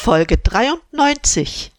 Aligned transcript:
Folge 0.00 0.38
93 0.38 1.72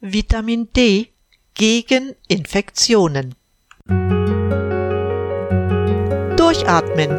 Vitamin 0.00 0.68
D 0.76 1.08
gegen 1.54 2.14
Infektionen. 2.28 3.34
Durchatmen, 6.36 7.10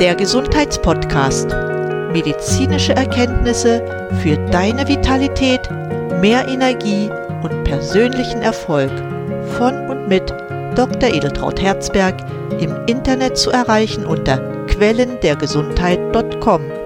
der 0.00 0.16
Gesundheitspodcast. 0.16 1.50
Medizinische 2.12 2.96
Erkenntnisse 2.96 4.08
für 4.24 4.36
deine 4.50 4.88
Vitalität, 4.88 5.70
mehr 6.20 6.48
Energie 6.48 7.08
und 7.44 7.62
persönlichen 7.62 8.42
Erfolg 8.42 8.90
von 9.56 9.88
und 9.88 10.08
mit 10.08 10.28
Dr. 10.74 11.14
Edeltraut 11.14 11.62
Herzberg 11.62 12.16
im 12.60 12.74
Internet 12.86 13.38
zu 13.38 13.50
erreichen 13.50 14.04
unter 14.04 14.66
quellendergesundheit.com. 14.66 16.85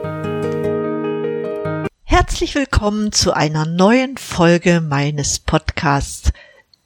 Herzlich 2.41 2.55
willkommen 2.55 3.13
zu 3.13 3.35
einer 3.35 3.67
neuen 3.67 4.17
Folge 4.17 4.81
meines 4.81 5.41
Podcasts. 5.41 6.33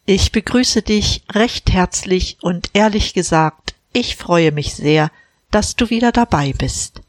Ich 0.04 0.32
begrüße 0.32 0.82
dich 0.82 1.22
recht 1.30 1.70
herzlich 1.70 2.38
und 2.40 2.70
ehrlich 2.72 3.14
gesagt, 3.14 3.76
ich 3.92 4.16
freue 4.16 4.50
mich 4.50 4.74
sehr, 4.74 5.12
dass 5.52 5.76
du 5.76 5.90
wieder 5.90 6.10
dabei 6.10 6.52
bist. 6.58 7.02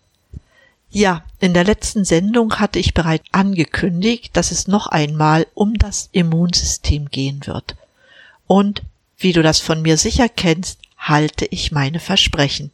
Ja, 0.92 1.24
in 1.40 1.56
der 1.56 1.64
letzten 1.64 2.06
Sendung 2.06 2.60
hatte 2.60 2.78
ich 2.78 2.94
bereits 2.94 3.26
angekündigt, 3.32 4.38
dass 4.38 4.52
es 4.52 4.68
noch 4.68 4.86
einmal 4.86 5.48
um 5.56 5.74
das 5.74 6.10
Immunsystem 6.12 7.10
gehen 7.10 7.48
wird. 7.48 7.76
Und 8.46 8.84
wie 9.18 9.34
du 9.34 9.42
das 9.42 9.60
von 9.60 9.82
mir 9.82 9.98
sicher 9.98 10.30
kennst, 10.30 10.78
halte 11.00 11.46
ich 11.46 11.72
meine 11.72 12.00
Versprechen. 12.00 12.70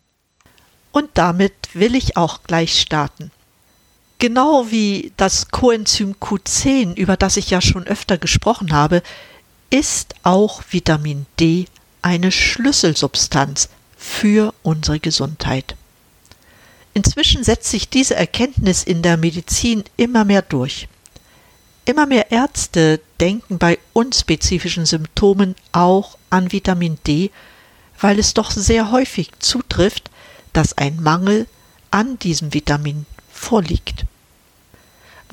Und 0.91 1.11
damit 1.13 1.53
will 1.72 1.95
ich 1.95 2.17
auch 2.17 2.44
gleich 2.44 2.77
starten. 2.77 3.31
Genau 4.21 4.70
wie 4.70 5.13
das 5.17 5.48
Coenzym 5.48 6.13
Q10, 6.13 6.93
über 6.95 7.17
das 7.17 7.38
ich 7.38 7.49
ja 7.49 7.59
schon 7.59 7.88
öfter 7.88 8.20
gesprochen 8.20 8.72
habe, 8.72 9.02
ist 9.72 10.14
auch 10.22 10.61
Vitamin 10.69 11.25
D 11.39 11.66
eine 12.03 12.31
Schlüsselsubstanz 12.31 13.69
für 13.97 14.53
unsere 14.61 14.99
Gesundheit. 14.99 15.75
Inzwischen 16.94 17.44
setzt 17.44 17.72
sich 17.72 17.89
diese 17.89 18.16
Erkenntnis 18.16 18.83
in 18.83 19.02
der 19.02 19.17
Medizin 19.17 19.86
immer 19.97 20.23
mehr 20.23 20.44
durch. 20.44 20.88
Immer 21.86 22.05
mehr 22.05 22.31
Ärzte 22.31 23.02
denken 23.19 23.58
bei 23.58 23.80
unspezifischen 23.92 24.86
Symptomen 24.86 25.55
auch 25.72 26.16
an 26.30 26.52
Vitamin 26.52 26.99
D, 27.08 27.31
weil 27.99 28.19
es 28.19 28.36
doch 28.36 28.52
sehr 28.52 28.92
häufig 28.92 29.31
zutrifft, 29.39 30.11
dass 30.53 30.77
ein 30.77 31.02
Mangel 31.02 31.47
an 31.89 32.19
diesem 32.19 32.53
Vitamin 32.53 33.08
vorliegt. 33.42 34.06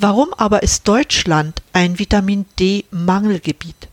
Warum 0.01 0.33
aber 0.35 0.63
ist 0.63 0.87
Deutschland 0.89 1.63
ein 1.73 1.99
Vitamin 1.99 2.47
D-Mangelgebiet? 2.59 3.89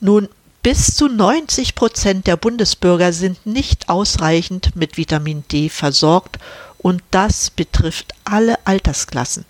Nun, 0.00 0.28
bis 0.62 0.94
zu 0.96 1.08
90 1.08 1.74
Prozent 1.74 2.26
der 2.26 2.36
Bundesbürger 2.36 3.12
sind 3.12 3.46
nicht 3.46 3.88
ausreichend 3.88 4.76
mit 4.76 4.96
Vitamin 4.96 5.44
D 5.50 5.68
versorgt 5.68 6.38
und 6.78 7.02
das 7.10 7.50
betrifft 7.50 8.12
alle 8.24 8.58
Altersklassen. 8.66 9.44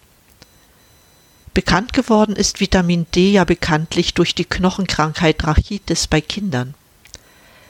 Bekannt 1.54 1.92
geworden 1.92 2.36
ist 2.36 2.60
Vitamin 2.60 3.06
D 3.14 3.32
ja 3.32 3.44
bekanntlich 3.44 4.14
durch 4.14 4.34
die 4.34 4.44
Knochenkrankheit 4.44 5.44
Rachitis 5.44 6.06
bei 6.06 6.20
Kindern. 6.20 6.74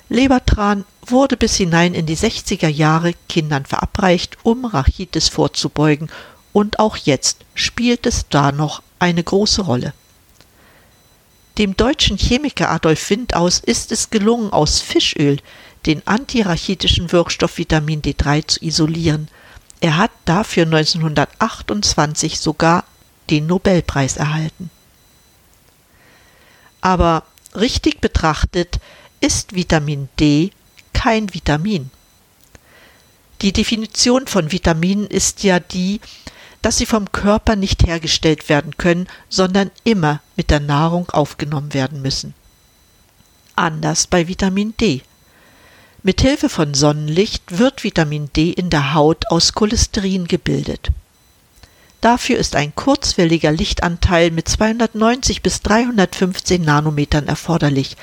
Lebertran 0.08 0.84
wurde 1.06 1.36
bis 1.36 1.56
hinein 1.56 1.94
in 1.94 2.06
die 2.06 2.16
60er 2.16 2.68
Jahre 2.68 3.14
Kindern 3.28 3.66
verabreicht, 3.66 4.38
um 4.42 4.64
Rachitis 4.64 5.28
vorzubeugen 5.28 6.10
und 6.52 6.78
auch 6.78 6.96
jetzt 6.96 7.44
spielt 7.54 8.06
es 8.06 8.26
da 8.28 8.52
noch 8.52 8.82
eine 8.98 9.22
große 9.22 9.62
Rolle. 9.62 9.92
Dem 11.58 11.76
deutschen 11.76 12.16
Chemiker 12.16 12.70
Adolf 12.70 13.10
Windaus 13.10 13.58
ist 13.58 13.92
es 13.92 14.10
gelungen, 14.10 14.52
aus 14.52 14.80
Fischöl 14.80 15.38
den 15.86 16.06
antirachitischen 16.06 17.12
Wirkstoff 17.12 17.58
Vitamin 17.58 18.02
D3 18.02 18.46
zu 18.46 18.64
isolieren. 18.64 19.28
Er 19.80 19.96
hat 19.96 20.10
dafür 20.24 20.64
1928 20.64 22.40
sogar 22.40 22.84
den 23.30 23.46
Nobelpreis 23.46 24.16
erhalten. 24.16 24.70
Aber 26.80 27.24
richtig 27.54 28.00
betrachtet 28.00 28.78
ist 29.20 29.54
Vitamin 29.54 30.08
D 30.18 30.50
kein 30.92 31.32
Vitamin. 31.32 31.90
Die 33.40 33.52
Definition 33.52 34.26
von 34.26 34.50
Vitaminen 34.50 35.06
ist 35.06 35.44
ja 35.44 35.60
die, 35.60 36.00
dass 36.60 36.78
sie 36.78 36.86
vom 36.86 37.12
Körper 37.12 37.54
nicht 37.54 37.86
hergestellt 37.86 38.48
werden 38.48 38.76
können, 38.76 39.06
sondern 39.28 39.70
immer 39.84 40.20
mit 40.36 40.50
der 40.50 40.60
Nahrung 40.60 41.08
aufgenommen 41.10 41.72
werden 41.72 42.02
müssen. 42.02 42.34
Anders 43.54 44.06
bei 44.06 44.26
Vitamin 44.26 44.74
D. 44.76 45.02
Mit 46.02 46.20
Hilfe 46.20 46.48
von 46.48 46.74
Sonnenlicht 46.74 47.58
wird 47.58 47.84
Vitamin 47.84 48.30
D 48.34 48.50
in 48.50 48.70
der 48.70 48.94
Haut 48.94 49.30
aus 49.30 49.52
Cholesterin 49.52 50.26
gebildet. 50.26 50.90
Dafür 52.00 52.38
ist 52.38 52.54
ein 52.54 52.74
kurzwelliger 52.74 53.50
Lichtanteil 53.50 54.30
mit 54.30 54.48
290 54.48 55.42
bis 55.42 55.62
315 55.62 56.62
Nanometern 56.62 57.26
erforderlich. 57.26 57.96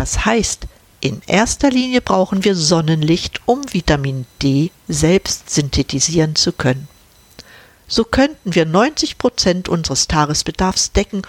Das 0.00 0.24
heißt, 0.24 0.66
in 1.00 1.20
erster 1.26 1.70
Linie 1.70 2.00
brauchen 2.00 2.42
wir 2.44 2.56
Sonnenlicht, 2.56 3.40
um 3.46 3.62
Vitamin 3.72 4.26
D 4.42 4.70
selbst 4.88 5.50
synthetisieren 5.50 6.34
zu 6.36 6.52
können 6.52 6.88
so 7.90 8.04
könnten 8.04 8.54
wir 8.54 8.66
90 8.66 9.18
Prozent 9.18 9.68
unseres 9.68 10.06
Tagesbedarfs 10.06 10.92
decken, 10.92 11.22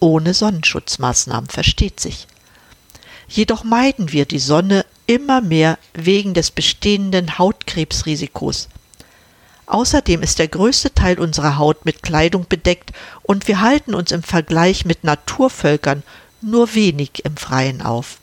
ohne 0.00 0.34
Sonnenschutzmaßnahmen, 0.34 1.48
versteht 1.48 1.98
sich. 1.98 2.28
Jedoch 3.26 3.64
meiden 3.64 4.12
wir 4.12 4.26
die 4.26 4.38
Sonne 4.38 4.84
immer 5.06 5.40
mehr 5.40 5.78
wegen 5.94 6.34
des 6.34 6.50
bestehenden 6.50 7.38
Hautkrebsrisikos. 7.38 8.68
Außerdem 9.64 10.22
ist 10.22 10.38
der 10.38 10.48
größte 10.48 10.92
Teil 10.92 11.18
unserer 11.18 11.56
Haut 11.56 11.86
mit 11.86 12.02
Kleidung 12.02 12.44
bedeckt 12.50 12.92
und 13.22 13.48
wir 13.48 13.62
halten 13.62 13.94
uns 13.94 14.12
im 14.12 14.22
Vergleich 14.22 14.84
mit 14.84 15.04
Naturvölkern 15.04 16.02
nur 16.44 16.74
wenig 16.74 17.24
im 17.24 17.36
Freien 17.36 17.82
auf. 17.82 18.18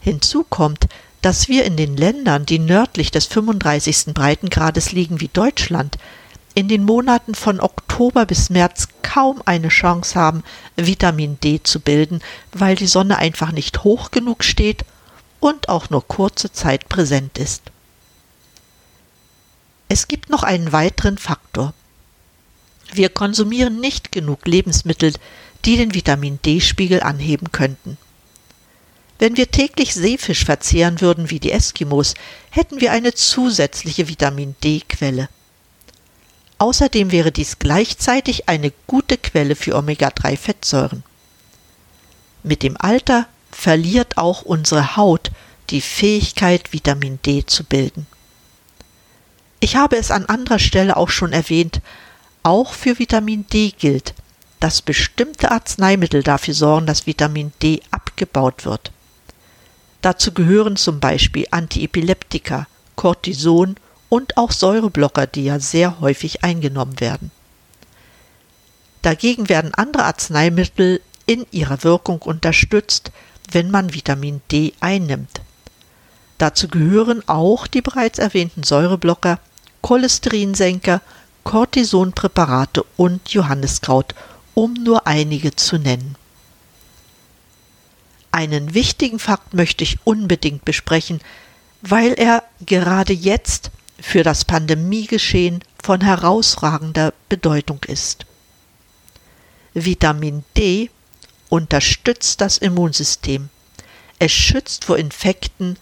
Hinzu 0.00 0.44
kommt, 0.44 0.86
dass 1.22 1.48
wir 1.48 1.64
in 1.64 1.76
den 1.76 1.96
Ländern, 1.96 2.46
die 2.46 2.58
nördlich 2.58 3.10
des 3.10 3.26
35. 3.26 4.14
Breitengrades 4.14 4.92
liegen 4.92 5.20
wie 5.20 5.28
Deutschland, 5.28 5.98
in 6.54 6.68
den 6.68 6.84
Monaten 6.84 7.34
von 7.34 7.60
Oktober 7.60 8.26
bis 8.26 8.50
März 8.50 8.88
kaum 9.02 9.42
eine 9.44 9.68
Chance 9.68 10.18
haben, 10.18 10.42
Vitamin 10.76 11.38
D 11.40 11.62
zu 11.62 11.80
bilden, 11.80 12.20
weil 12.52 12.76
die 12.76 12.86
Sonne 12.86 13.18
einfach 13.18 13.52
nicht 13.52 13.84
hoch 13.84 14.10
genug 14.10 14.42
steht 14.42 14.84
und 15.40 15.68
auch 15.68 15.90
nur 15.90 16.06
kurze 16.06 16.52
Zeit 16.52 16.88
präsent 16.88 17.38
ist. 17.38 17.62
Es 19.88 20.08
gibt 20.08 20.30
noch 20.30 20.42
einen 20.42 20.72
weiteren 20.72 21.18
Faktor. 21.18 21.74
Wir 22.92 23.08
konsumieren 23.08 23.80
nicht 23.80 24.12
genug 24.12 24.46
Lebensmittel, 24.46 25.12
die 25.64 25.76
den 25.76 25.94
Vitamin 25.94 26.38
D-Spiegel 26.44 27.02
anheben 27.02 27.52
könnten. 27.52 27.98
Wenn 29.18 29.36
wir 29.36 29.50
täglich 29.50 29.94
Seefisch 29.94 30.44
verzehren 30.44 31.00
würden 31.00 31.28
wie 31.28 31.40
die 31.40 31.52
Eskimos, 31.52 32.14
hätten 32.50 32.80
wir 32.80 32.92
eine 32.92 33.12
zusätzliche 33.12 34.08
Vitamin 34.08 34.56
D-Quelle. 34.64 35.28
Außerdem 36.56 37.12
wäre 37.12 37.30
dies 37.30 37.58
gleichzeitig 37.58 38.48
eine 38.48 38.72
gute 38.86 39.18
Quelle 39.18 39.56
für 39.56 39.76
Omega-3-Fettsäuren. 39.76 41.02
Mit 42.42 42.62
dem 42.62 42.76
Alter 42.78 43.26
verliert 43.50 44.16
auch 44.16 44.42
unsere 44.42 44.96
Haut 44.96 45.30
die 45.70 45.80
Fähigkeit, 45.80 46.72
Vitamin 46.72 47.18
D 47.24 47.44
zu 47.44 47.64
bilden. 47.64 48.06
Ich 49.60 49.76
habe 49.76 49.96
es 49.96 50.10
an 50.10 50.26
anderer 50.26 50.58
Stelle 50.58 50.96
auch 50.96 51.10
schon 51.10 51.32
erwähnt, 51.32 51.80
auch 52.42 52.72
für 52.72 52.98
Vitamin 52.98 53.46
D 53.48 53.72
gilt, 53.78 54.14
dass 54.60 54.82
bestimmte 54.82 55.50
Arzneimittel 55.50 56.22
dafür 56.22 56.54
sorgen, 56.54 56.86
dass 56.86 57.06
Vitamin 57.06 57.52
D 57.62 57.80
abgebaut 57.90 58.64
wird. 58.64 58.92
Dazu 60.02 60.32
gehören 60.32 60.76
zum 60.76 61.00
Beispiel 61.00 61.46
Antiepileptika, 61.50 62.66
Cortison 62.94 63.76
und 64.08 64.36
auch 64.36 64.52
Säureblocker, 64.52 65.26
die 65.26 65.44
ja 65.44 65.58
sehr 65.58 66.00
häufig 66.00 66.44
eingenommen 66.44 67.00
werden. 67.00 67.30
Dagegen 69.02 69.48
werden 69.48 69.74
andere 69.74 70.04
Arzneimittel 70.04 71.00
in 71.26 71.46
ihrer 71.50 71.82
Wirkung 71.84 72.20
unterstützt, 72.20 73.12
wenn 73.50 73.70
man 73.70 73.94
Vitamin 73.94 74.42
D 74.50 74.74
einnimmt. 74.80 75.40
Dazu 76.38 76.68
gehören 76.68 77.22
auch 77.26 77.66
die 77.66 77.82
bereits 77.82 78.18
erwähnten 78.18 78.62
Säureblocker, 78.62 79.38
Cholesterinsenker, 79.82 81.00
Cortisonpräparate 81.44 82.84
und 82.96 83.30
Johanniskraut, 83.30 84.14
um 84.60 84.74
nur 84.74 85.06
einige 85.06 85.56
zu 85.56 85.78
nennen. 85.78 86.16
Einen 88.30 88.74
wichtigen 88.74 89.18
Fakt 89.18 89.54
möchte 89.54 89.84
ich 89.84 89.96
unbedingt 90.04 90.66
besprechen, 90.66 91.20
weil 91.80 92.12
er 92.12 92.44
gerade 92.66 93.14
jetzt 93.14 93.70
für 93.98 94.22
das 94.22 94.44
Pandemiegeschehen 94.44 95.64
von 95.82 96.02
herausragender 96.02 97.14
Bedeutung 97.30 97.82
ist. 97.86 98.26
Vitamin 99.72 100.44
D 100.58 100.90
unterstützt 101.48 102.42
das 102.42 102.58
Immunsystem. 102.58 103.48
Es 104.18 104.32
schützt 104.32 104.84
vor 104.84 104.98
Infekten, 104.98 105.78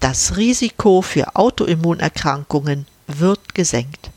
das 0.00 0.38
Risiko 0.38 1.02
für 1.02 1.36
Autoimmunerkrankungen 1.36 2.86
wird 3.08 3.54
gesenkt. 3.54 4.10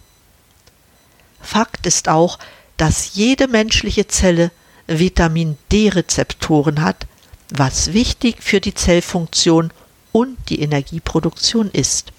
Fakt 1.42 1.86
ist 1.86 2.08
auch, 2.08 2.40
dass 2.78 3.16
jede 3.16 3.48
menschliche 3.48 4.08
Zelle 4.08 4.52
Vitamin 4.88 5.58
D-Rezeptoren 5.72 6.82
hat, 6.82 7.08
was 7.50 7.94
wichtig 7.94 8.38
für 8.40 8.60
die 8.60 8.74
Zellfunktion 8.74 9.72
und 10.12 10.38
die 10.50 10.62
Energieproduktion 10.62 11.70
ist. 11.72 12.12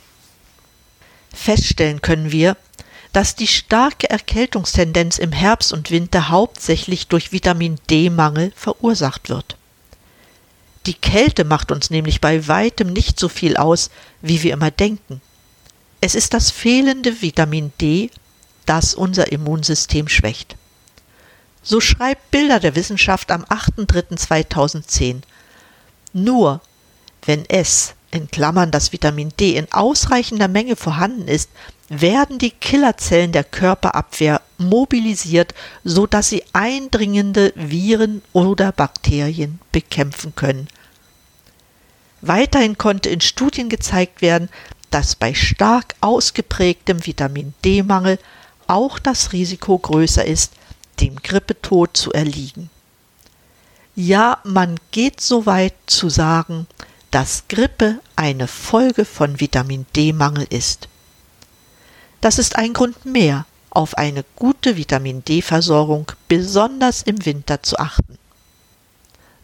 Feststellen 1.33 2.01
können 2.01 2.33
wir, 2.33 2.57
dass 3.13 3.35
die 3.35 3.47
starke 3.47 4.11
Erkältungstendenz 4.11 5.19
im 5.19 5.33
Herbst 5.33 5.73
und 5.73 5.91
Winter 5.91 6.29
hauptsächlich 6.29 7.09
durch 7.09 7.33
Vitamin 7.33 7.79
D-Mangel 7.89 8.53
verursacht 8.55 9.29
wird. 9.29 9.57
Die 10.87 10.95
Kälte 10.95 11.45
macht 11.45 11.73
uns 11.73 11.91
nämlich 11.91 12.21
bei 12.21 12.47
weitem 12.47 12.93
nicht 12.93 13.19
so 13.19 13.29
viel 13.29 13.57
aus, 13.57 13.91
wie 14.23 14.43
wir 14.43 14.53
immer 14.53 14.71
denken. 14.71 15.21
Es 16.01 16.15
ist 16.15 16.35
das 16.35 16.51
fehlende 16.51 17.23
Vitamin 17.23 17.73
D, 17.81 18.11
das 18.67 18.95
unser 18.95 19.33
Immunsystem 19.33 20.09
schwächt. 20.09 20.57
So 21.63 21.81
schreibt 21.81 22.31
Bilder 22.31 22.61
der 22.61 22.77
Wissenschaft 22.77 23.31
am 23.31 23.43
8.3.2010. 23.45 25.23
Nur 26.13 26.61
wenn 27.25 27.45
es, 27.49 27.95
in 28.13 28.31
Klammern 28.31 28.71
das 28.71 28.93
Vitamin 28.93 29.33
D, 29.39 29.57
in 29.57 29.71
ausreichender 29.73 30.49
Menge 30.49 30.77
vorhanden 30.77 31.27
ist, 31.27 31.51
werden 31.89 32.39
die 32.39 32.51
Killerzellen 32.51 33.33
der 33.33 33.45
Körperabwehr 33.45 34.41
mobilisiert, 34.59 35.55
so 35.85 36.07
dass 36.07 36.29
sie 36.29 36.45
eindringende 36.53 37.53
Viren 37.57 38.23
oder 38.33 38.73
Bakterien 38.73 39.59
bekämpfen 39.73 40.35
können. 40.35 40.69
Weiterhin 42.23 42.79
konnte 42.79 43.09
in 43.09 43.21
Studien 43.21 43.69
gezeigt 43.69 44.23
werden, 44.23 44.49
dass 44.91 45.15
bei 45.15 45.35
stark 45.35 45.95
ausgeprägtem 46.01 47.07
Vitamin 47.07 47.55
D-Mangel 47.65 48.19
auch 48.67 48.99
das 48.99 49.33
Risiko 49.33 49.79
größer 49.79 50.25
ist, 50.25 50.53
dem 51.01 51.17
Grippetod 51.17 51.97
zu 51.97 52.13
erliegen. 52.13 52.71
Ja, 53.95 54.39
man 54.45 54.79
geht 54.91 55.21
so 55.21 55.47
weit 55.47 55.75
zu 55.87 56.09
sagen, 56.09 56.67
dass 57.11 57.45
Grippe 57.49 58.01
eine 58.15 58.47
Folge 58.47 59.05
von 59.05 59.41
Vitamin 59.41 59.87
D-Mangel 59.95 60.47
ist. 60.51 60.89
Das 62.21 62.39
ist 62.39 62.57
ein 62.57 62.73
Grund 62.73 63.05
mehr, 63.07 63.47
auf 63.71 63.97
eine 63.97 64.25
gute 64.37 64.77
Vitamin 64.77 65.25
D-Versorgung 65.25 66.13
besonders 66.29 67.03
im 67.03 67.25
Winter 67.25 67.63
zu 67.63 67.79
achten. 67.79 68.19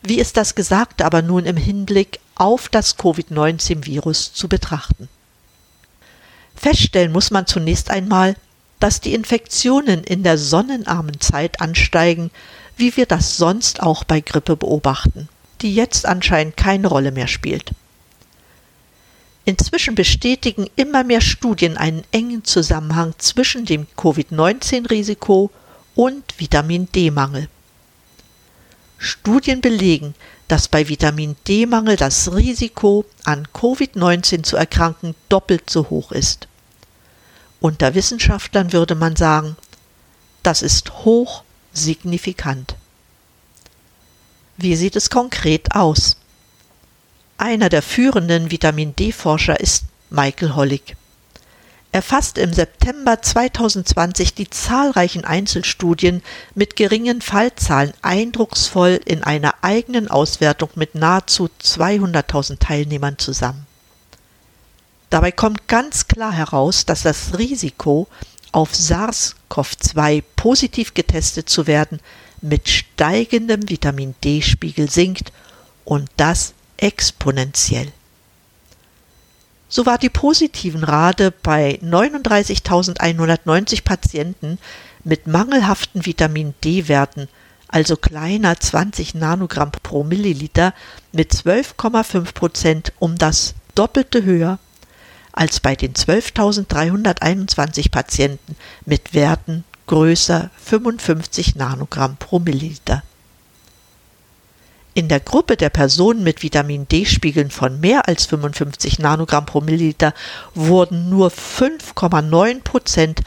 Wie 0.02 0.18
ist 0.18 0.36
das 0.36 0.54
Gesagte 0.54 1.04
aber 1.04 1.22
nun 1.22 1.46
im 1.46 1.56
Hinblick 1.56 2.18
auf 2.34 2.68
das 2.68 2.96
Covid-19-Virus 2.96 4.32
zu 4.32 4.48
betrachten? 4.48 5.08
Feststellen 6.56 7.12
muss 7.12 7.30
man 7.30 7.46
zunächst 7.46 7.90
einmal, 7.90 8.36
dass 8.82 9.00
die 9.00 9.14
Infektionen 9.14 10.02
in 10.02 10.24
der 10.24 10.36
sonnenarmen 10.36 11.20
Zeit 11.20 11.60
ansteigen, 11.60 12.32
wie 12.76 12.96
wir 12.96 13.06
das 13.06 13.36
sonst 13.36 13.80
auch 13.80 14.02
bei 14.02 14.20
Grippe 14.20 14.56
beobachten, 14.56 15.28
die 15.60 15.72
jetzt 15.72 16.04
anscheinend 16.04 16.56
keine 16.56 16.88
Rolle 16.88 17.12
mehr 17.12 17.28
spielt. 17.28 17.70
Inzwischen 19.44 19.94
bestätigen 19.94 20.68
immer 20.74 21.04
mehr 21.04 21.20
Studien 21.20 21.76
einen 21.76 22.02
engen 22.10 22.42
Zusammenhang 22.42 23.14
zwischen 23.18 23.66
dem 23.66 23.86
Covid-19-Risiko 23.96 25.52
und 25.94 26.24
Vitamin 26.38 26.88
D-Mangel. 26.90 27.48
Studien 28.98 29.60
belegen, 29.60 30.16
dass 30.48 30.66
bei 30.66 30.88
Vitamin 30.88 31.36
D-Mangel 31.46 31.94
das 31.94 32.34
Risiko, 32.34 33.04
an 33.22 33.46
Covid-19 33.54 34.42
zu 34.42 34.56
erkranken, 34.56 35.14
doppelt 35.28 35.70
so 35.70 35.88
hoch 35.88 36.10
ist. 36.10 36.48
Unter 37.62 37.94
Wissenschaftlern 37.94 38.72
würde 38.72 38.96
man 38.96 39.14
sagen, 39.14 39.56
das 40.42 40.62
ist 40.62 41.04
hoch 41.04 41.44
signifikant. 41.72 42.74
Wie 44.56 44.74
sieht 44.74 44.96
es 44.96 45.10
konkret 45.10 45.72
aus? 45.72 46.16
Einer 47.38 47.68
der 47.68 47.82
führenden 47.82 48.50
Vitamin 48.50 48.96
D-Forscher 48.96 49.60
ist 49.60 49.84
Michael 50.10 50.56
Hollig. 50.56 50.96
Er 51.92 52.02
fasst 52.02 52.36
im 52.36 52.52
September 52.52 53.22
2020 53.22 54.34
die 54.34 54.50
zahlreichen 54.50 55.24
Einzelstudien 55.24 56.24
mit 56.56 56.74
geringen 56.74 57.20
Fallzahlen 57.20 57.92
eindrucksvoll 58.02 58.98
in 59.04 59.22
einer 59.22 59.54
eigenen 59.62 60.08
Auswertung 60.08 60.70
mit 60.74 60.96
nahezu 60.96 61.48
200.000 61.62 62.58
Teilnehmern 62.58 63.18
zusammen. 63.18 63.68
Dabei 65.12 65.30
kommt 65.30 65.68
ganz 65.68 66.08
klar 66.08 66.32
heraus, 66.32 66.86
dass 66.86 67.02
das 67.02 67.36
Risiko, 67.36 68.08
auf 68.50 68.72
SARS-CoV-2 68.72 70.22
positiv 70.36 70.94
getestet 70.94 71.50
zu 71.50 71.66
werden, 71.66 72.00
mit 72.40 72.70
steigendem 72.70 73.68
Vitamin 73.68 74.14
D-Spiegel 74.24 74.88
sinkt 74.88 75.30
und 75.84 76.08
das 76.16 76.54
exponentiell. 76.78 77.92
So 79.68 79.84
war 79.84 79.98
die 79.98 80.08
positiven 80.08 80.82
Rate 80.82 81.30
bei 81.30 81.78
39.190 81.84 83.84
Patienten 83.84 84.58
mit 85.04 85.26
mangelhaften 85.26 86.06
Vitamin 86.06 86.54
D-Werten, 86.64 87.28
also 87.68 87.96
kleiner 87.96 88.58
20 88.58 89.14
Nanogramm 89.14 89.72
pro 89.72 90.04
Milliliter, 90.04 90.72
mit 91.12 91.34
12,5 91.34 92.32
Prozent 92.32 92.94
um 92.98 93.18
das 93.18 93.52
Doppelte 93.74 94.24
höher 94.24 94.58
als 95.32 95.60
bei 95.60 95.74
den 95.74 95.94
12.321 95.94 97.90
Patienten 97.90 98.56
mit 98.84 99.14
Werten 99.14 99.64
größer 99.86 100.50
55 100.64 101.56
Nanogramm 101.56 102.16
pro 102.16 102.38
Milliliter. 102.38 103.02
In 104.94 105.08
der 105.08 105.20
Gruppe 105.20 105.56
der 105.56 105.70
Personen 105.70 106.22
mit 106.22 106.42
Vitamin 106.42 106.86
D-Spiegeln 106.86 107.50
von 107.50 107.80
mehr 107.80 108.08
als 108.08 108.26
55 108.26 108.98
Nanogramm 108.98 109.46
pro 109.46 109.62
Milliliter 109.62 110.12
wurden 110.54 111.08
nur 111.08 111.30
5,9 111.30 112.62
Prozent 112.62 113.22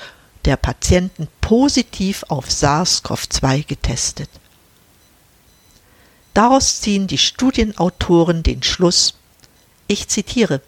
der 0.45 0.57
Patienten 0.57 1.27
positiv 1.41 2.23
auf 2.27 2.49
SARS-CoV-2 2.49 3.65
getestet. 3.65 4.29
Daraus 6.35 6.81
ziehen 6.81 7.07
die 7.07 7.17
Studienautoren 7.17 8.43
den 8.43 8.62
Schluss, 8.62 9.15
ich 9.88 10.07
zitiere, 10.07 10.62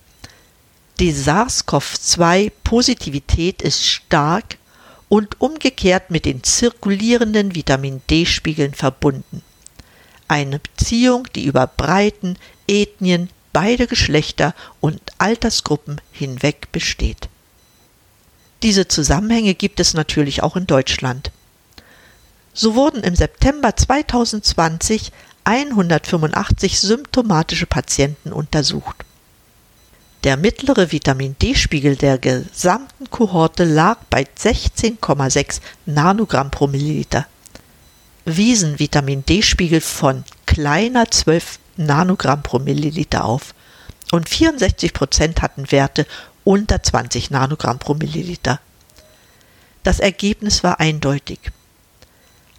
die 1.00 1.13
SARS-CoV-2-Positivität 1.13 3.62
ist 3.62 3.86
stark 3.86 4.58
und 5.10 5.39
umgekehrt 5.39 6.12
mit 6.12 6.25
den 6.25 6.44
zirkulierenden 6.44 7.56
Vitamin 7.56 8.01
D-Spiegeln 8.10 8.74
verbunden 8.74 9.42
eine 10.27 10.60
Beziehung, 10.60 11.27
die 11.36 11.46
über 11.46 11.68
Breiten, 11.68 12.38
Ethnien, 12.68 13.30
beide 13.54 13.88
Geschlechter 13.88 14.54
und 14.80 15.01
Altersgruppen 15.18 16.01
hinweg 16.12 16.72
besteht. 16.72 17.30
Diese 18.63 18.88
Zusammenhänge 18.88 19.54
gibt 19.54 19.80
es 19.80 19.94
natürlich 19.94 20.44
auch 20.44 20.56
in 20.56 20.68
Deutschland. 20.68 21.32
So 22.54 22.75
wurden 22.75 23.04
im 23.04 23.16
September 23.16 23.75
2020 23.75 25.12
185 25.44 26.80
symptomatische 26.80 27.68
Patienten 27.68 28.34
untersucht. 28.34 29.06
Der 30.24 30.36
mittlere 30.36 30.92
Vitamin 30.92 31.36
D-Spiegel 31.42 31.96
der 31.96 32.18
gesamten 32.18 33.10
Kohorte 33.10 33.64
lag 33.64 33.98
bei 34.10 34.24
16,6 34.24 35.62
Nanogramm 35.86 36.52
pro 36.52 36.68
Milliliter 36.68 37.28
wiesen 38.28 38.78
Vitamin 38.78 39.26
D-Spiegel 39.26 39.80
von 39.80 40.26
kleiner 40.46 41.10
12 41.10 41.60
Nanogramm 41.78 42.44
pro 42.44 42.60
Milliliter 42.60 43.24
auf 43.24 43.56
und 44.12 44.28
64 44.28 44.94
Prozent 44.94 45.42
hatten 45.42 45.72
Werte 45.72 46.06
unter 46.44 46.84
20 46.84 47.32
Nanogramm 47.32 47.80
pro 47.80 47.94
Milliliter. 47.94 48.60
Das 49.84 50.00
Ergebnis 50.00 50.64
war 50.64 50.82
eindeutig. 50.82 51.40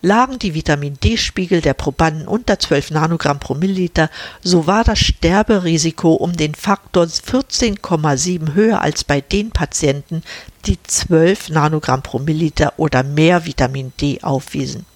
Lagen 0.00 0.38
die 0.38 0.55
Vitamin 0.55 0.99
D-Spiegel 1.02 1.61
der 1.61 1.75
Probanden 1.75 2.28
unter 2.28 2.59
12 2.59 2.93
Nanogramm 2.93 3.40
pro 3.40 3.55
Milliliter, 3.55 4.11
so 4.43 4.67
war 4.69 4.85
das 4.85 5.00
Sterberisiko 5.00 6.14
um 6.14 6.37
den 6.37 6.55
Faktor 6.55 7.05
14,7 7.05 8.55
höher 8.55 8.81
als 8.81 9.02
bei 9.02 9.21
den 9.21 9.50
Patienten, 9.50 10.23
die 10.67 10.81
12 10.81 11.49
Nanogramm 11.50 12.02
pro 12.02 12.21
Milliliter 12.21 12.75
oder 12.76 13.02
mehr 13.02 13.45
Vitamin 13.45 13.93
D 14.00 14.21
aufwiesen. 14.23 14.87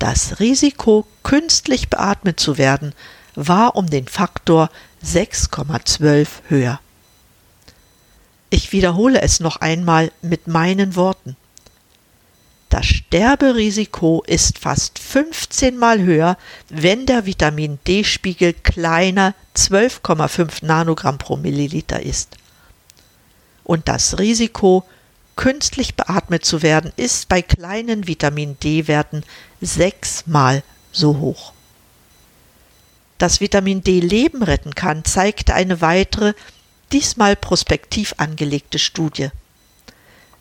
Das 0.00 0.40
Risiko, 0.40 1.06
künstlich 1.22 1.88
beatmet 1.88 2.40
zu 2.40 2.58
werden, 2.58 2.94
war 3.36 3.76
um 3.76 3.88
den 3.88 4.08
Faktor 4.08 4.68
6,12 5.04 6.26
höher. 6.48 6.80
Ich 8.50 8.72
wiederhole 8.72 9.22
es 9.22 9.38
noch 9.38 9.56
einmal 9.56 10.10
mit 10.20 10.48
meinen 10.48 10.96
Worten. 10.96 11.36
Das 12.72 12.86
Sterberisiko 12.86 14.24
ist 14.26 14.58
fast 14.58 14.98
15 14.98 15.76
mal 15.76 16.00
höher, 16.00 16.38
wenn 16.70 17.04
der 17.04 17.26
Vitamin 17.26 17.78
D-Spiegel 17.86 18.54
kleiner 18.54 19.34
12,5 19.54 20.64
Nanogramm 20.64 21.18
pro 21.18 21.36
Milliliter 21.36 22.02
ist. 22.02 22.38
Und 23.62 23.88
das 23.88 24.18
Risiko, 24.18 24.84
künstlich 25.36 25.96
beatmet 25.96 26.46
zu 26.46 26.62
werden, 26.62 26.94
ist 26.96 27.28
bei 27.28 27.42
kleinen 27.42 28.06
Vitamin 28.06 28.56
D-Werten 28.58 29.22
sechsmal 29.60 30.62
so 30.92 31.18
hoch. 31.18 31.52
Dass 33.18 33.42
Vitamin 33.42 33.84
D 33.84 34.00
Leben 34.00 34.42
retten 34.42 34.74
kann, 34.74 35.04
zeigte 35.04 35.52
eine 35.52 35.82
weitere, 35.82 36.32
diesmal 36.90 37.36
prospektiv 37.36 38.14
angelegte 38.16 38.78
Studie. 38.78 39.28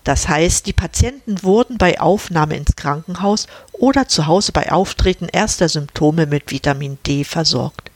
Das 0.04 0.28
heißt, 0.28 0.66
die 0.66 0.74
Patienten 0.74 1.44
wurden 1.44 1.78
bei 1.78 2.00
Aufnahme 2.00 2.56
ins 2.56 2.76
Krankenhaus 2.76 3.48
oder 3.72 4.08
zu 4.08 4.26
Hause 4.26 4.52
bei 4.52 4.72
Auftreten 4.72 5.28
erster 5.28 5.70
Symptome 5.70 6.26
mit 6.26 6.52
Vitamin 6.52 6.98
D 7.06 7.24
versorgt. 7.24 7.92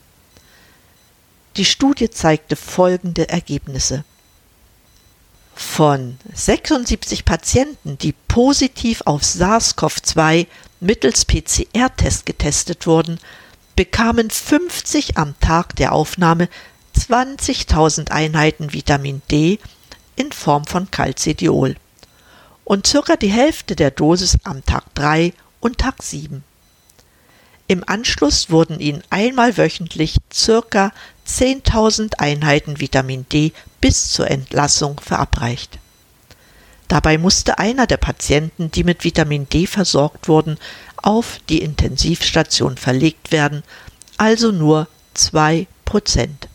Die 1.56 1.64
Studie 1.64 2.10
zeigte 2.10 2.54
folgende 2.54 3.28
Ergebnisse. 3.28 4.04
Von 5.54 6.18
76 6.34 7.24
Patienten, 7.24 7.96
die 7.98 8.12
positiv 8.28 9.02
auf 9.06 9.22
SARS-CoV-2 9.22 10.46
mittels 10.80 11.24
PCR-Test 11.24 12.26
getestet 12.26 12.86
wurden, 12.86 13.18
bekamen 13.74 14.30
50 14.30 15.16
am 15.16 15.34
Tag 15.40 15.74
der 15.76 15.92
Aufnahme 15.92 16.48
20.000 16.94 18.10
Einheiten 18.10 18.74
Vitamin 18.74 19.22
D 19.30 19.58
in 20.14 20.30
Form 20.30 20.66
von 20.66 20.90
Calcidiol 20.90 21.76
und 22.66 22.84
circa 22.84 23.16
die 23.16 23.30
Hälfte 23.30 23.76
der 23.76 23.92
Dosis 23.92 24.36
am 24.42 24.62
Tag 24.66 24.92
3 24.96 25.32
und 25.60 25.78
Tag 25.78 26.02
7. 26.02 26.42
Im 27.68 27.84
Anschluss 27.86 28.50
wurden 28.50 28.80
ihnen 28.80 29.04
einmal 29.08 29.56
wöchentlich 29.56 30.16
circa 30.34 30.92
10.000 31.26 32.18
Einheiten 32.18 32.80
Vitamin 32.80 33.24
D 33.32 33.52
bis 33.80 34.10
zur 34.10 34.28
Entlassung 34.28 34.98
verabreicht. 35.00 35.78
Dabei 36.88 37.18
musste 37.18 37.58
einer 37.60 37.86
der 37.86 37.98
Patienten, 37.98 38.72
die 38.72 38.84
mit 38.84 39.04
Vitamin 39.04 39.48
D 39.48 39.68
versorgt 39.68 40.26
wurden, 40.26 40.58
auf 40.96 41.38
die 41.48 41.62
Intensivstation 41.62 42.76
verlegt 42.76 43.30
werden, 43.30 43.62
also 44.16 44.50
nur 44.50 44.88
zwei 45.14 45.68
Prozent. 45.84 46.48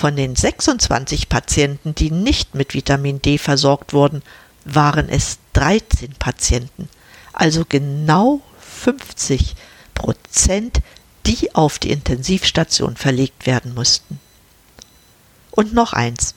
Von 0.00 0.16
den 0.16 0.34
26 0.34 1.28
Patienten, 1.28 1.94
die 1.94 2.10
nicht 2.10 2.54
mit 2.54 2.72
Vitamin 2.72 3.20
D 3.20 3.36
versorgt 3.36 3.92
wurden, 3.92 4.22
waren 4.64 5.10
es 5.10 5.36
13 5.52 6.14
Patienten, 6.14 6.88
also 7.34 7.66
genau 7.68 8.40
50 8.60 9.56
Prozent, 9.92 10.80
die 11.26 11.54
auf 11.54 11.78
die 11.78 11.90
Intensivstation 11.90 12.96
verlegt 12.96 13.44
werden 13.44 13.74
mussten. 13.74 14.18
Und 15.50 15.74
noch 15.74 15.92
eins. 15.92 16.34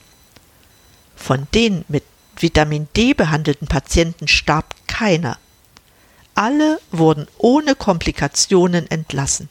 Von 1.15 1.47
den 1.53 1.85
mit 1.87 2.03
Vitamin 2.35 2.89
D 2.97 3.13
behandelten 3.13 3.69
Patienten 3.69 4.27
starb 4.27 4.75
keiner. 4.87 5.37
Alle 6.35 6.81
wurden 6.91 7.27
ohne 7.37 7.75
Komplikationen 7.75 8.91
entlassen. 8.91 9.47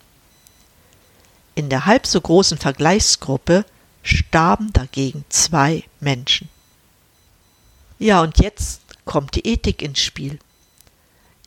In 1.54 1.70
der 1.70 1.86
halb 1.86 2.06
so 2.06 2.20
großen 2.20 2.58
Vergleichsgruppe 2.58 3.64
starben 4.02 4.72
dagegen 4.72 5.24
zwei 5.28 5.84
Menschen. 6.00 6.48
Ja, 7.98 8.20
und 8.22 8.38
jetzt 8.38 8.80
kommt 9.04 9.36
die 9.36 9.46
Ethik 9.46 9.82
ins 9.82 10.00
Spiel. 10.00 10.38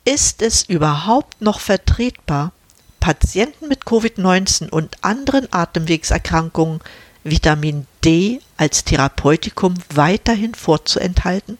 Ist 0.04 0.40
es 0.40 0.62
überhaupt 0.62 1.40
noch 1.40 1.60
vertretbar, 1.60 2.52
Patienten 3.00 3.68
mit 3.68 3.84
Covid-19 3.84 4.70
und 4.70 5.04
anderen 5.04 5.52
Atemwegserkrankungen 5.52 6.80
Vitamin 7.24 7.86
D 8.04 8.40
als 8.56 8.84
Therapeutikum 8.84 9.74
weiterhin 9.94 10.54
vorzuenthalten? 10.54 11.58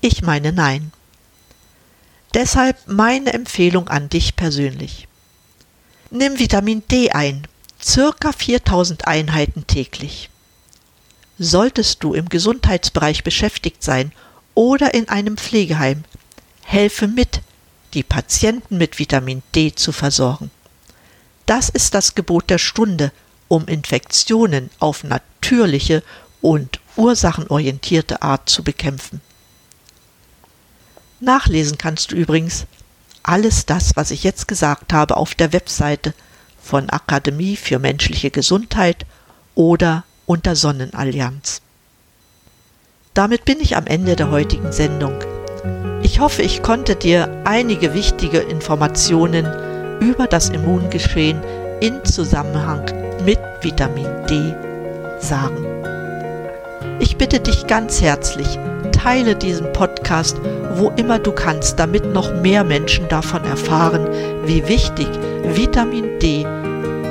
Ich 0.00 0.22
meine 0.22 0.52
nein. 0.52 0.92
Deshalb 2.34 2.76
meine 2.86 3.32
Empfehlung 3.32 3.88
an 3.88 4.08
dich 4.08 4.36
persönlich. 4.36 5.08
Nimm 6.10 6.38
Vitamin 6.38 6.82
D 6.90 7.10
ein, 7.10 7.46
circa 7.84 8.32
4000 8.32 9.06
Einheiten 9.06 9.66
täglich. 9.66 10.30
Solltest 11.38 12.02
du 12.02 12.14
im 12.14 12.28
Gesundheitsbereich 12.28 13.24
beschäftigt 13.24 13.82
sein 13.82 14.12
oder 14.54 14.94
in 14.94 15.08
einem 15.08 15.36
Pflegeheim, 15.36 16.04
helfe 16.62 17.08
mit, 17.08 17.42
die 17.92 18.02
Patienten 18.02 18.78
mit 18.78 18.98
Vitamin 18.98 19.42
D 19.54 19.74
zu 19.74 19.92
versorgen. 19.92 20.50
Das 21.46 21.68
ist 21.68 21.94
das 21.94 22.14
Gebot 22.14 22.48
der 22.50 22.58
Stunde, 22.58 23.12
um 23.48 23.66
Infektionen 23.66 24.70
auf 24.78 25.04
natürliche 25.04 26.02
und 26.40 26.80
ursachenorientierte 26.96 28.22
Art 28.22 28.48
zu 28.48 28.62
bekämpfen. 28.64 29.20
Nachlesen 31.20 31.78
kannst 31.78 32.12
du 32.12 32.16
übrigens 32.16 32.66
alles 33.22 33.66
das, 33.66 33.96
was 33.96 34.10
ich 34.10 34.24
jetzt 34.24 34.48
gesagt 34.48 34.92
habe, 34.92 35.16
auf 35.16 35.34
der 35.34 35.52
Webseite 35.52 36.14
von 36.64 36.88
Akademie 36.88 37.56
für 37.56 37.78
menschliche 37.78 38.30
Gesundheit 38.30 39.04
oder 39.54 40.04
unter 40.26 40.56
Sonnenallianz. 40.56 41.60
Damit 43.12 43.44
bin 43.44 43.60
ich 43.60 43.76
am 43.76 43.86
Ende 43.86 44.16
der 44.16 44.30
heutigen 44.30 44.72
Sendung. 44.72 45.14
Ich 46.02 46.20
hoffe, 46.20 46.42
ich 46.42 46.62
konnte 46.62 46.96
dir 46.96 47.42
einige 47.44 47.94
wichtige 47.94 48.38
Informationen 48.38 49.46
über 50.00 50.26
das 50.26 50.48
Immungeschehen 50.48 51.40
in 51.80 52.04
Zusammenhang 52.04 52.84
mit 53.24 53.38
Vitamin 53.60 54.08
D 54.28 54.54
sagen. 55.20 55.66
Ich 56.98 57.16
bitte 57.16 57.40
dich 57.40 57.66
ganz 57.66 58.00
herzlich, 58.00 58.58
teile 58.92 59.36
diesen 59.36 59.72
Podcast, 59.72 60.36
wo 60.76 60.90
immer 60.96 61.18
du 61.18 61.32
kannst, 61.32 61.78
damit 61.78 62.12
noch 62.12 62.34
mehr 62.42 62.64
Menschen 62.64 63.08
davon 63.08 63.44
erfahren, 63.44 64.08
wie 64.44 64.66
wichtig 64.68 65.08
Vitamin 65.54 66.18
D 66.20 66.46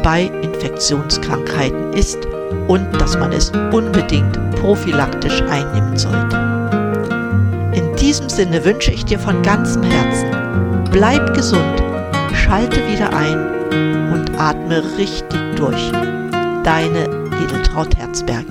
bei 0.04 0.30
Infektionskrankheiten 0.42 1.94
ist 1.94 2.28
und 2.68 2.88
dass 3.00 3.18
man 3.18 3.32
es 3.32 3.52
unbedingt 3.72 4.38
prophylaktisch 4.56 5.42
einnehmen 5.44 5.98
sollte. 5.98 6.36
In 7.74 7.96
diesem 7.96 8.30
Sinne 8.30 8.64
wünsche 8.66 8.92
ich 8.92 9.06
dir 9.06 9.20
von 9.20 9.42
ganzem 9.42 9.84
Herzen, 9.84 10.30
bleib 10.92 11.34
gesund, 11.34 11.82
schalte 12.34 12.82
wieder 12.88 13.16
ein 13.16 14.12
und 14.14 14.32
atme 14.38 14.84
richtig 14.98 15.40
durch. 15.56 15.92
Deine 16.64 17.06
Edeltraut 17.44 17.98
Herzberg. 17.98 18.46